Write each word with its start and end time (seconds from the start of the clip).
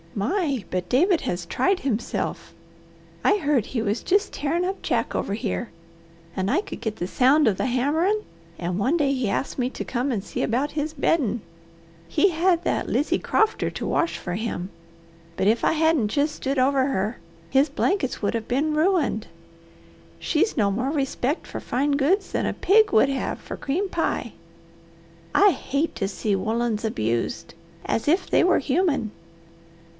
My, 0.15 0.65
but 0.71 0.89
David 0.89 1.21
has 1.21 1.45
tried 1.45 1.81
himself! 1.81 2.53
I 3.23 3.37
heard 3.37 3.67
he 3.67 3.81
was 3.83 4.03
just 4.03 4.33
tearin' 4.33 4.65
up 4.65 4.81
Jack 4.81 5.15
over 5.15 5.35
here, 5.35 5.69
and 6.35 6.49
I 6.49 6.61
could 6.61 6.81
get 6.81 6.97
the 6.97 7.07
sound 7.07 7.47
of 7.47 7.55
the 7.57 7.67
hammerin', 7.67 8.23
and 8.57 8.77
one 8.77 8.97
day 8.97 9.13
he 9.13 9.29
asked 9.29 9.57
me 9.59 9.69
to 9.69 9.85
come 9.85 10.11
and 10.11 10.23
see 10.23 10.41
about 10.41 10.71
his 10.71 10.91
beddin'. 10.93 11.41
He 12.09 12.29
had 12.29 12.63
that 12.63 12.89
Lizy 12.89 13.19
Crofter 13.19 13.69
to 13.75 13.85
wash 13.85 14.17
for 14.17 14.33
him, 14.33 14.69
but 15.37 15.47
if 15.47 15.63
I 15.63 15.73
hadn't 15.73 16.07
jest 16.09 16.35
stood 16.35 16.57
over 16.57 16.87
her 16.87 17.19
his 17.49 17.69
blankets 17.69 18.21
would 18.21 18.33
have 18.33 18.47
been 18.47 18.73
ruined. 18.73 19.27
She's 20.19 20.57
no 20.57 20.71
more 20.71 20.89
respect 20.89 21.45
for 21.47 21.59
fine 21.59 21.91
goods 21.91 22.31
than 22.31 22.47
a 22.47 22.53
pig 22.53 22.91
would 22.91 23.09
have 23.09 23.39
for 23.39 23.55
cream 23.55 23.87
pie. 23.87 24.33
I 25.33 25.51
hate 25.51 25.95
to 25.95 26.07
see 26.07 26.35
woollens 26.35 26.83
abused, 26.83 27.53
as 27.85 28.07
if 28.07 28.29
they 28.29 28.43
were 28.43 28.59
human. 28.59 29.11